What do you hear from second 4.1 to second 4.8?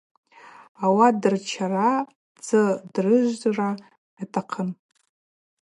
атахъын.